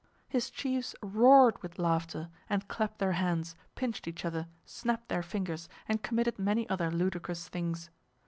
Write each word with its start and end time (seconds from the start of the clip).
His 0.27 0.49
chiefs 0.49 0.95
roared 1.03 1.61
with 1.61 1.77
laughter, 1.77 2.29
and 2.49 2.67
clapped 2.67 2.97
their 2.97 3.11
hands, 3.11 3.55
pinched 3.75 4.07
each 4.07 4.25
other, 4.25 4.47
snapped 4.65 5.09
their 5.09 5.21
fingers, 5.21 5.69
and 5.87 6.01
committed 6.01 6.39
many 6.39 6.67
other 6.69 6.89
ludicrous 6.89 7.47
things. 7.47 7.91